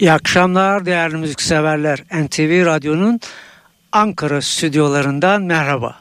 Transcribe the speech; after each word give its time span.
İyi 0.00 0.12
akşamlar 0.12 0.86
değerli 0.86 1.16
müzikseverler. 1.16 1.98
NTV 1.98 2.66
Radyo'nun 2.66 3.20
Ankara 3.92 4.42
stüdyolarından 4.42 5.42
merhaba. 5.42 5.96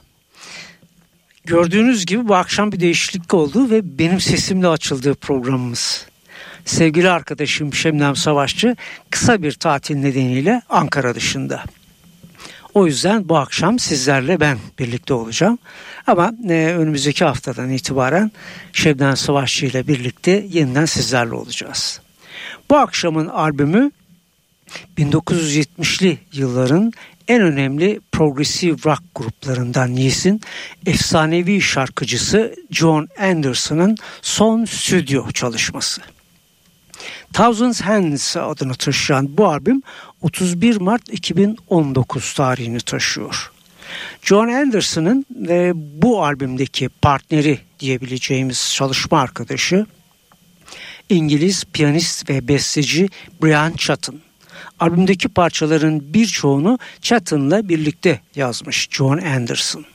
Gördüğünüz 1.45 2.05
gibi 2.05 2.27
bu 2.27 2.35
akşam 2.35 2.71
bir 2.71 2.79
değişiklik 2.79 3.33
oldu 3.33 3.69
ve 3.69 3.99
benim 3.99 4.19
sesimle 4.19 4.67
açıldığı 4.67 5.15
programımız. 5.15 6.05
Sevgili 6.65 7.09
arkadaşım 7.09 7.73
Şemnem 7.73 8.15
Savaşçı 8.15 8.75
kısa 9.09 9.41
bir 9.41 9.51
tatil 9.51 9.95
nedeniyle 9.95 10.61
Ankara 10.69 11.15
dışında. 11.15 11.63
O 12.73 12.85
yüzden 12.85 13.29
bu 13.29 13.37
akşam 13.37 13.79
sizlerle 13.79 14.39
ben 14.39 14.57
birlikte 14.79 15.13
olacağım. 15.13 15.59
Ama 16.07 16.31
e, 16.49 16.53
önümüzdeki 16.77 17.25
haftadan 17.25 17.69
itibaren 17.69 18.31
Şebnem 18.73 19.17
Savaşçı 19.17 19.65
ile 19.65 19.87
birlikte 19.87 20.45
yeniden 20.49 20.85
sizlerle 20.85 21.35
olacağız. 21.35 22.06
Bu 22.69 22.75
akşamın 22.77 23.27
albümü 23.27 23.91
1970'li 24.97 26.17
yılların 26.33 26.91
en 27.27 27.41
önemli 27.41 27.99
progressive 28.11 28.77
rock 28.85 29.03
gruplarından 29.15 29.87
Yes'in 29.87 30.41
efsanevi 30.85 31.61
şarkıcısı 31.61 32.55
John 32.71 33.07
Anderson'ın 33.19 33.97
son 34.21 34.65
stüdyo 34.65 35.31
çalışması. 35.31 36.01
Thousands 37.33 37.81
Hands 37.81 38.37
adını 38.37 38.75
taşıyan 38.75 39.37
bu 39.37 39.47
albüm 39.47 39.81
31 40.21 40.81
Mart 40.81 41.09
2019 41.09 42.33
tarihini 42.33 42.79
taşıyor. 42.79 43.51
John 44.21 44.47
Anderson'ın 44.47 45.25
ve 45.29 45.71
bu 45.75 46.23
albümdeki 46.25 46.89
partneri 46.89 47.59
diyebileceğimiz 47.79 48.73
çalışma 48.75 49.21
arkadaşı 49.21 49.85
İngiliz 51.09 51.63
piyanist 51.73 52.29
ve 52.29 52.47
besteci 52.47 53.09
Brian 53.41 53.73
Chatton. 53.73 54.19
Albümdeki 54.79 55.27
parçaların 55.27 56.13
birçoğunu 56.13 56.79
Chatton'la 57.01 57.69
birlikte 57.69 58.21
yazmış 58.35 58.87
John 58.91 59.17
Anderson. 59.17 59.85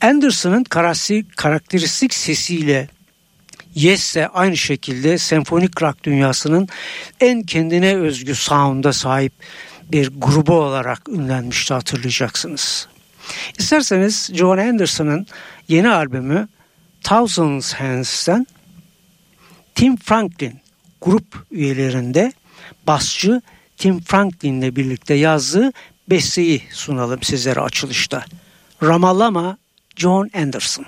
Anderson'ın 0.00 0.64
karakteristik 1.36 2.14
sesiyle 2.14 2.88
Yes 3.74 4.14
de 4.14 4.28
aynı 4.28 4.56
şekilde 4.56 5.18
senfonik 5.18 5.82
rock 5.82 6.04
dünyasının 6.04 6.68
en 7.20 7.42
kendine 7.42 7.96
özgü 7.96 8.34
sound'a 8.34 8.92
sahip 8.92 9.32
bir 9.92 10.10
grubu 10.16 10.54
olarak 10.54 11.08
ünlenmişti 11.08 11.74
hatırlayacaksınız. 11.74 12.88
İsterseniz 13.58 14.30
John 14.34 14.58
Anderson'ın 14.58 15.26
yeni 15.68 15.90
albümü 15.90 16.48
Thousands 17.02 17.72
Hands'ten 17.72 18.46
Tim 19.74 19.96
Franklin 19.96 20.60
grup 21.00 21.46
üyelerinde 21.50 22.32
basçı 22.86 23.42
Tim 23.76 24.00
Franklin 24.00 24.60
ile 24.60 24.76
birlikte 24.76 25.14
yazdığı 25.14 25.72
besteyi 26.10 26.62
sunalım 26.70 27.22
sizlere 27.22 27.60
açılışta. 27.60 28.24
Ramalama 28.82 29.58
John 29.96 30.30
Anderson. 30.34 30.86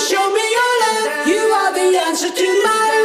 show 0.00 0.32
me 0.32 0.40
your 0.40 0.72
love. 0.84 1.28
You 1.28 1.42
are 1.60 1.72
the 1.74 1.98
answer 2.08 2.30
to 2.32 2.62
my 2.64 2.99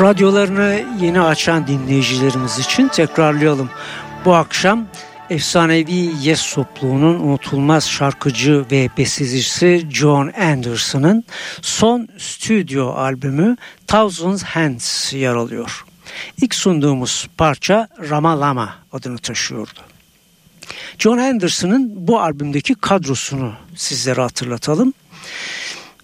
Radyolarını 0.00 0.84
yeni 1.00 1.20
açan 1.20 1.66
dinleyicilerimiz 1.66 2.58
için 2.58 2.88
tekrarlayalım. 2.88 3.70
Bu 4.24 4.34
akşam 4.34 4.86
efsanevi 5.30 6.10
Yes 6.22 6.54
topluluğunun 6.54 7.20
unutulmaz 7.20 7.88
şarkıcı 7.88 8.66
ve 8.70 8.88
bestecisi 8.98 9.86
John 9.90 10.32
Anderson'ın 10.40 11.24
son 11.62 12.08
stüdyo 12.18 12.88
albümü 12.88 13.56
Thousand 13.86 14.38
Hands 14.40 15.12
yer 15.12 15.34
alıyor. 15.34 15.84
İlk 16.42 16.54
sunduğumuz 16.54 17.28
parça 17.38 17.88
Ramalama 18.10 18.74
adını 18.92 19.18
taşıyordu. 19.18 19.80
John 20.98 21.18
Anderson'ın 21.18 21.92
bu 22.06 22.20
albümdeki 22.20 22.74
kadrosunu 22.74 23.52
sizlere 23.76 24.20
hatırlatalım. 24.20 24.92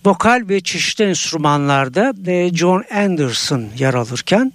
Vokal 0.05 0.49
ve 0.49 0.61
çeşitli 0.61 1.05
enstrümanlarda 1.05 2.15
John 2.55 2.85
Anderson 2.95 3.69
yer 3.79 3.95
alırken 3.95 4.53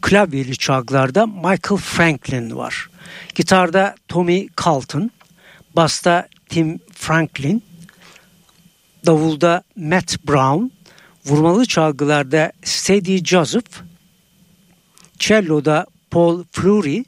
klavyeli 0.00 0.56
çalgılarda 0.56 1.26
Michael 1.26 1.80
Franklin 1.80 2.56
var. 2.56 2.88
Gitarda 3.34 3.94
Tommy 4.08 4.48
Carlton, 4.64 5.10
basta 5.76 6.28
Tim 6.48 6.80
Franklin, 6.92 7.62
davulda 9.06 9.62
Matt 9.76 10.28
Brown, 10.28 10.70
vurmalı 11.26 11.66
çalgılarda 11.66 12.52
Steady 12.64 13.24
Joseph, 13.24 13.80
cello'da 15.18 15.86
Paul 16.10 16.44
Fleury, 16.52 17.04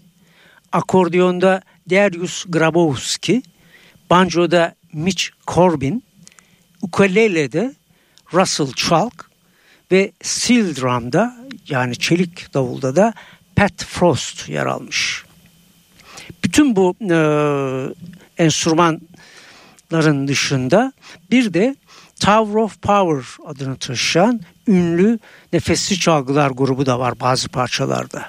akordiyonda 0.72 1.62
Darius 1.90 2.44
Grabowski, 2.48 3.42
banjoda 4.10 4.74
Mitch 4.92 5.24
Corbin, 5.46 6.04
ukulelede 6.84 7.74
Russell 8.34 8.72
Chalk 8.76 9.30
ve 9.92 10.12
steel 10.22 10.76
drum'da 10.76 11.36
yani 11.68 11.96
çelik 11.96 12.54
davulda 12.54 12.96
da 12.96 13.14
Pat 13.56 13.84
Frost 13.84 14.48
yer 14.48 14.66
almış. 14.66 15.24
Bütün 16.44 16.76
bu 16.76 16.94
e, 17.00 17.18
enstrümanların 18.44 20.28
dışında 20.28 20.92
bir 21.30 21.54
de 21.54 21.76
Tower 22.20 22.54
of 22.54 22.82
Power 22.82 23.46
adını 23.46 23.76
taşıyan 23.76 24.40
ünlü 24.68 25.18
nefesli 25.52 26.00
çalgılar 26.00 26.50
grubu 26.50 26.86
da 26.86 26.98
var 26.98 27.20
bazı 27.20 27.48
parçalarda. 27.48 28.28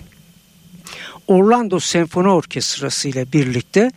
Orlando 1.27 1.79
Senfoni 1.79 2.29
Orkestrası 2.29 3.07
ile 3.07 3.31
birlikte 3.33 3.91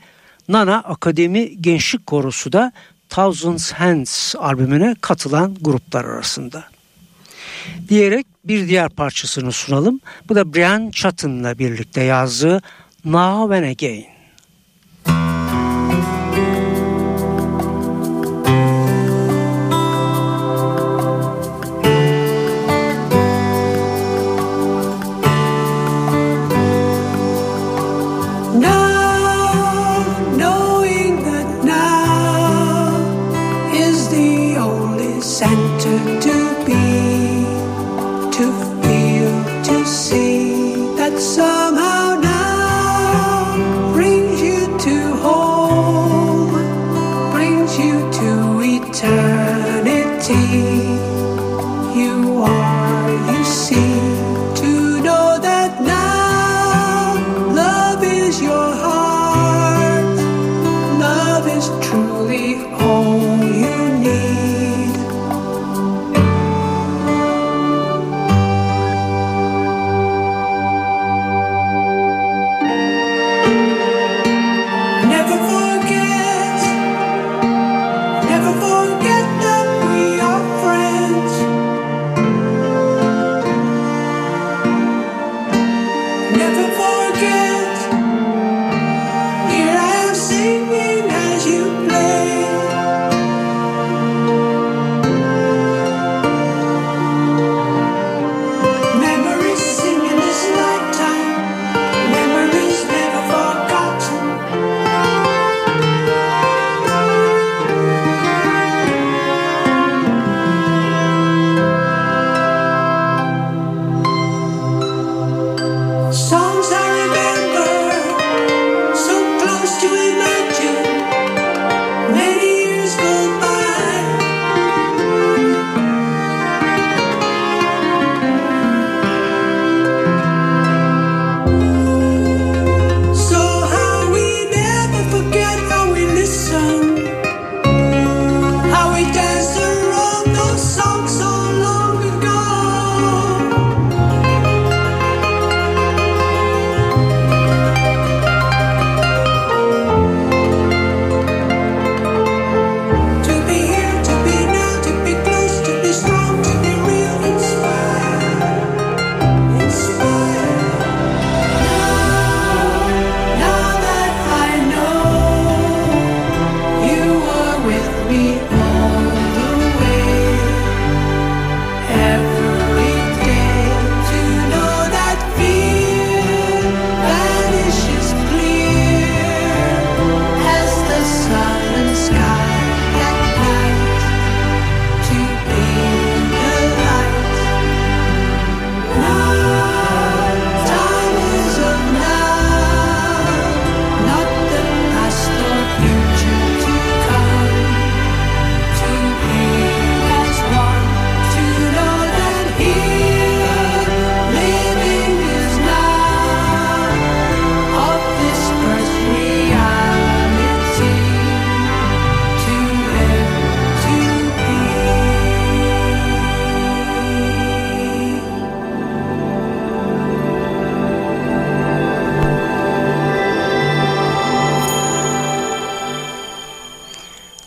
Nana 0.48 0.76
Akademi 0.76 1.62
Gençlik 1.62 2.06
Korosu 2.06 2.52
da 2.52 2.72
Thousands 3.08 3.72
Hands 3.72 4.34
albümüne 4.38 4.96
katılan 5.00 5.56
gruplar 5.60 6.04
arasında. 6.04 6.64
Diyerek 7.88 8.26
bir 8.44 8.68
diğer 8.68 8.88
parçasını 8.88 9.52
sunalım. 9.52 10.00
Bu 10.28 10.34
da 10.34 10.54
Brian 10.54 10.90
Chatton'la 10.90 11.58
birlikte 11.58 12.02
yazdığı 12.02 12.62
Now 13.04 13.56
and 13.56 13.64
Again. 13.64 14.17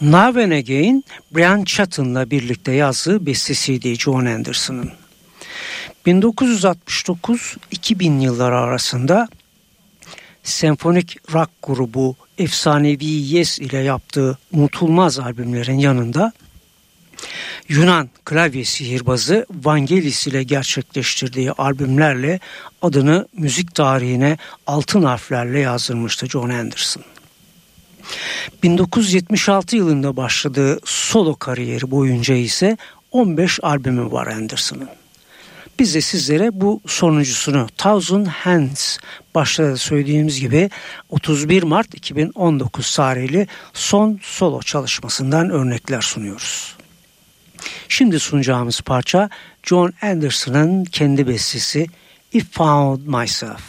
Now 0.01 0.43
and 0.43 0.51
Again, 0.51 1.03
Brian 1.31 1.63
Chatton'la 1.63 2.31
birlikte 2.31 2.72
yazdığı 2.72 3.25
bestesiydi 3.25 3.96
John 3.96 4.25
Anderson'ın. 4.25 4.91
1969-2000 6.05 8.22
yılları 8.22 8.58
arasında 8.58 9.27
senfonik 10.43 11.17
rock 11.34 11.50
grubu 11.63 12.15
efsanevi 12.38 13.05
Yes 13.05 13.60
ile 13.60 13.77
yaptığı 13.77 14.38
unutulmaz 14.53 15.20
albümlerin 15.20 15.79
yanında 15.79 16.34
Yunan 17.67 18.10
klavye 18.25 18.65
sihirbazı 18.65 19.46
Vangelis 19.63 20.27
ile 20.27 20.43
gerçekleştirdiği 20.43 21.51
albümlerle 21.51 22.39
adını 22.81 23.27
müzik 23.34 23.75
tarihine 23.75 24.38
altın 24.67 25.03
harflerle 25.03 25.60
yazdırmıştı 25.60 26.27
John 26.27 26.50
Anderson. 26.50 27.03
1976 28.63 29.75
yılında 29.75 30.18
başladığı 30.18 30.80
solo 30.86 31.36
kariyeri 31.36 31.91
boyunca 31.91 32.36
ise 32.36 32.77
15 33.12 33.60
albümü 33.63 34.12
var 34.12 34.27
Anderson'ın. 34.27 34.89
Biz 35.80 35.96
de 35.96 36.01
sizlere 36.01 36.50
bu 36.53 36.82
sonuncusunu 36.88 37.68
Thousand 37.77 38.27
Hands 38.27 38.98
başta 39.36 39.63
da 39.63 39.77
söylediğimiz 39.77 40.39
gibi 40.39 40.70
31 41.10 41.63
Mart 41.63 41.96
2019 41.96 42.96
tarihli 42.96 43.48
son 43.74 44.20
solo 44.24 44.62
çalışmasından 44.62 45.50
örnekler 45.50 46.01
sunuyoruz. 46.01 46.75
Şimdi 47.89 48.20
sunacağımız 48.20 48.82
parça 48.82 49.30
John 49.63 49.94
Anderson'ın 50.01 50.84
kendi 50.86 51.27
bestesi 51.27 51.88
If 52.34 52.51
Found 52.51 53.01
Myself. 53.20 53.62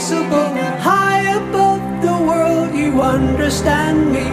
possible. 0.00 0.48
High 0.80 1.36
above 1.36 1.84
the 2.00 2.16
world, 2.28 2.74
you 2.74 3.02
understand 3.02 4.10
me. 4.10 4.26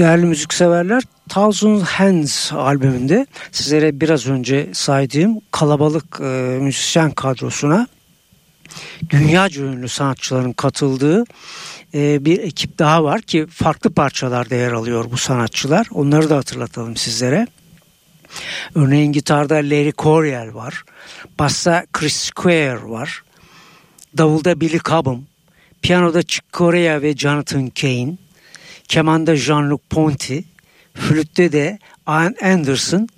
Değerli 0.00 0.26
müzikseverler 0.26 1.02
Thousand 1.28 1.80
Hands 1.80 2.52
albümünde 2.52 3.26
sizlere 3.52 4.00
biraz 4.00 4.26
önce 4.26 4.68
saydığım 4.72 5.40
kalabalık 5.50 6.20
e, 6.20 6.58
müzisyen 6.60 7.10
kadrosuna 7.10 7.86
dünyaca 9.10 9.62
ünlü 9.62 9.88
sanatçıların 9.88 10.52
katıldığı 10.52 11.24
e, 11.94 12.24
bir 12.24 12.38
ekip 12.38 12.78
daha 12.78 13.04
var 13.04 13.20
ki 13.20 13.46
farklı 13.46 13.90
parçalarda 13.90 14.54
yer 14.54 14.72
alıyor 14.72 15.10
bu 15.10 15.16
sanatçılar. 15.16 15.86
Onları 15.90 16.30
da 16.30 16.36
hatırlatalım 16.36 16.96
sizlere. 16.96 17.46
Örneğin 18.74 19.12
gitarda 19.12 19.54
Larry 19.54 19.92
Coryell 19.98 20.54
var. 20.54 20.82
Bassa 21.38 21.86
Chris 21.92 22.16
Square 22.16 22.90
var. 22.90 23.22
Davulda 24.18 24.60
Billy 24.60 24.78
Cobham. 24.78 25.22
Piyanoda 25.82 26.22
Chick 26.22 26.52
Corea 26.52 27.02
ve 27.02 27.16
Jonathan 27.16 27.70
Kane. 27.70 28.16
Kemanda 28.90 29.36
Jean-Luc 29.36 29.80
Ponty. 29.90 30.40
Flütte 30.94 31.52
de 31.52 31.78
Ian 32.08 32.34
Anderson. 32.42 33.08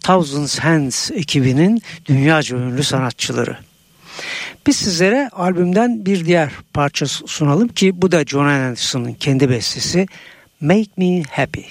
Thousands 0.00 0.58
Hands 0.58 1.10
ekibinin 1.10 1.82
dünyaca 2.06 2.56
ünlü 2.56 2.82
sanatçıları. 2.82 3.56
Biz 4.66 4.76
sizlere 4.76 5.28
albümden 5.32 6.06
bir 6.06 6.26
diğer 6.26 6.50
parça 6.72 7.06
sunalım 7.06 7.68
ki 7.68 8.02
bu 8.02 8.12
da 8.12 8.24
John 8.24 8.46
Anderson'ın 8.46 9.14
kendi 9.14 9.50
bestesi 9.50 10.06
Make 10.60 10.90
Me 10.96 11.22
Happy. 11.22 11.62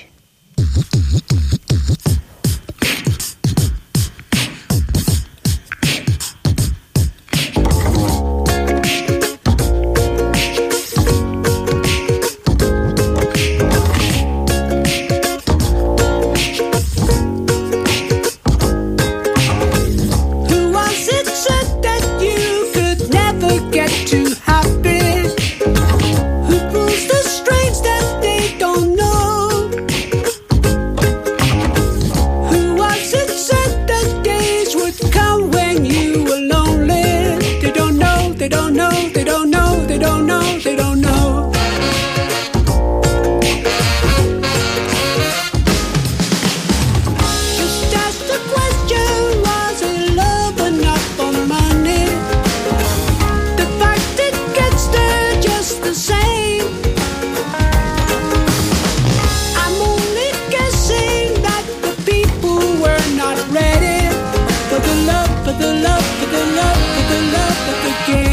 but 65.52 65.60
the 65.60 65.74
love, 65.74 66.18
but 66.20 66.32
the 66.32 66.46
love, 66.56 66.78
but 66.96 67.08
the 67.10 67.22
love, 67.34 67.58
but 67.66 67.78
the 67.84 68.12
game. 68.12 68.31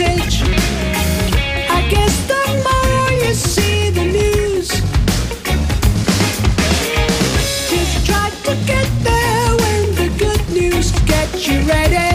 message. 0.00 0.42
I 1.68 1.86
guess 1.90 2.26
the 2.26 2.44
more 2.66 3.10
you 3.22 3.34
see 3.34 3.90
the 3.90 4.04
news, 4.04 4.68
just 7.70 8.06
try 8.06 8.30
to 8.44 8.54
get 8.66 8.88
there 9.02 9.56
when 9.62 9.94
the 9.94 10.08
good 10.18 10.50
news 10.50 10.90
gets 11.06 11.46
you 11.46 11.60
ready. 11.62 12.09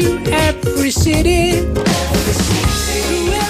to 0.00 0.32
every 0.32 0.90
city. 0.90 1.58
Every 1.58 2.32
city. 2.32 3.49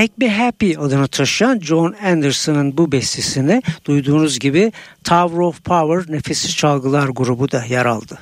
Make 0.00 0.12
Me 0.16 0.28
Happy 0.36 0.76
adını 0.78 1.08
taşıyan 1.08 1.60
John 1.60 1.96
Anderson'ın 2.04 2.76
bu 2.76 2.92
bestesine 2.92 3.62
duyduğunuz 3.84 4.38
gibi 4.38 4.72
Tower 5.04 5.38
of 5.38 5.64
Power 5.64 6.14
Nefessiz 6.16 6.56
Çalgılar 6.56 7.08
grubu 7.08 7.50
da 7.50 7.64
yer 7.64 7.86
aldı. 7.86 8.18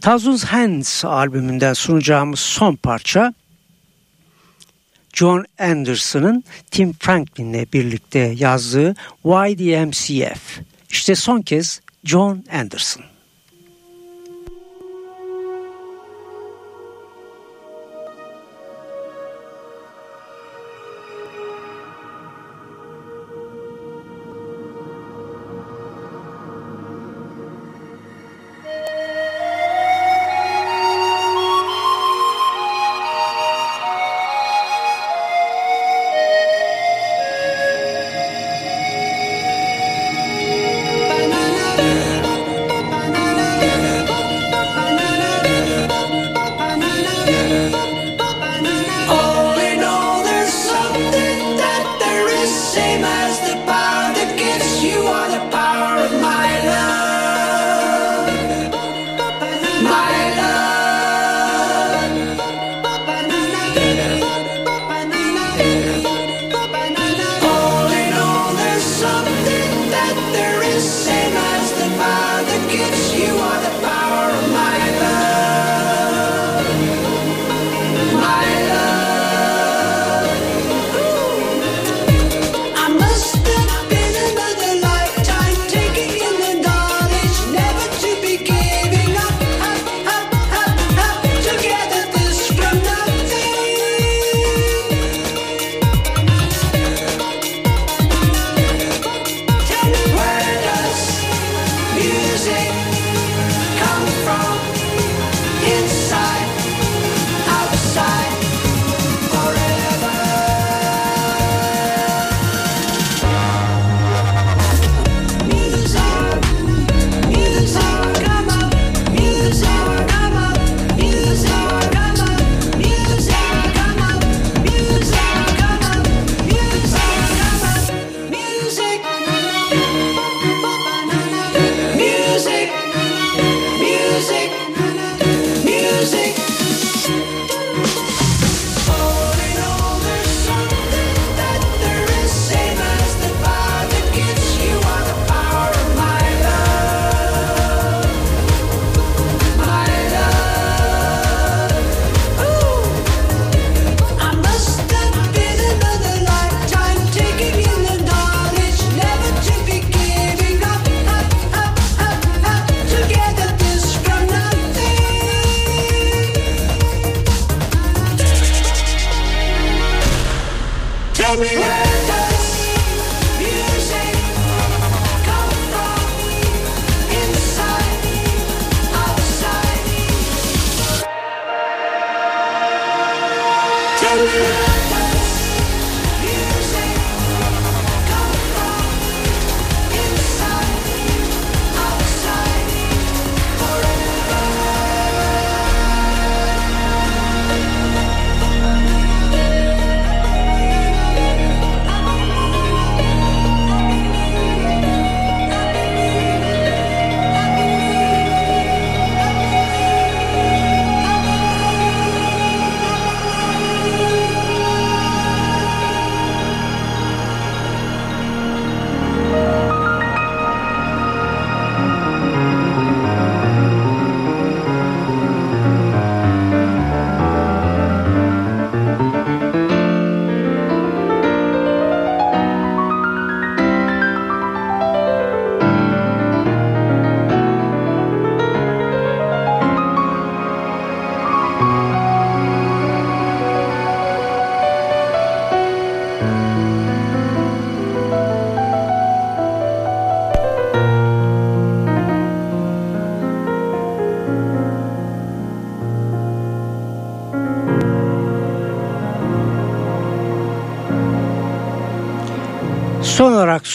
Thousand 0.00 0.38
Hands 0.38 1.04
albümünden 1.04 1.72
sunacağımız 1.72 2.40
son 2.40 2.76
parça 2.76 3.34
John 5.12 5.44
Anderson'ın 5.58 6.44
Tim 6.70 6.92
Franklin'le 6.92 7.66
birlikte 7.72 8.18
yazdığı 8.18 8.94
YDMCF. 9.24 10.60
İşte 10.90 11.14
son 11.14 11.42
kez 11.42 11.80
John 12.04 12.44
Anderson. 12.52 13.15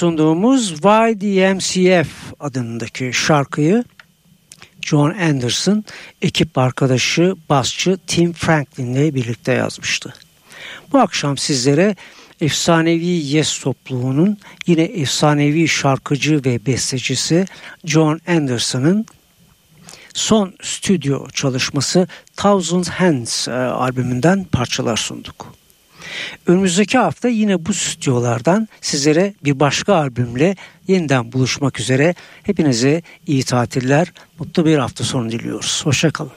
Sunduğumuz 0.02 0.72
YDMCF 0.72 2.10
adındaki 2.40 3.14
şarkıyı 3.14 3.84
John 4.82 5.12
Anderson 5.12 5.84
ekip 6.22 6.58
arkadaşı 6.58 7.36
basçı 7.50 7.98
Tim 8.08 8.34
Franklin 8.34 8.94
ile 8.94 9.16
birlikte 9.16 9.52
yazmıştı. 9.52 10.14
Bu 10.92 11.00
akşam 11.00 11.38
sizlere 11.38 11.96
efsanevi 12.42 13.06
Yes 13.06 13.60
topluluğunun 13.60 14.38
yine 14.68 14.84
efsanevi 14.84 15.68
şarkıcı 15.68 16.42
ve 16.46 16.66
bestecisi 16.66 17.46
John 17.86 18.22
Anderson'ın 18.28 19.06
son 20.14 20.54
stüdyo 20.62 21.28
çalışması 21.30 22.08
Thousand 22.36 22.86
Hands 22.86 23.48
e, 23.48 23.52
albümünden 23.52 24.44
parçalar 24.44 24.98
sunduk. 24.98 25.61
Önümüzdeki 26.48 26.98
hafta 26.98 27.28
yine 27.28 27.66
bu 27.66 27.74
stüdyolardan 27.74 28.68
sizlere 28.82 29.34
bir 29.44 29.60
başka 29.60 29.96
albümle 29.96 30.56
yeniden 30.88 31.32
buluşmak 31.32 31.80
üzere. 31.80 32.16
Hepinize 32.44 33.02
iyi 33.28 33.44
tatiller, 33.44 34.14
mutlu 34.40 34.66
bir 34.66 34.78
hafta 34.78 35.04
sonu 35.04 35.32
diliyoruz. 35.32 35.82
Hoşçakalın. 35.86 36.32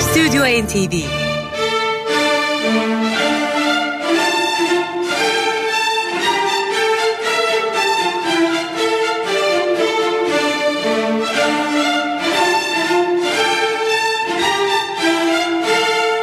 Stüdyo 0.00 0.44
NTV 0.44 1.27